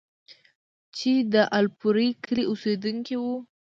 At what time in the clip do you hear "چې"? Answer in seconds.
0.95-1.11